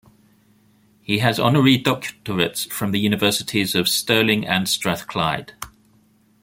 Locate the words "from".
2.71-2.89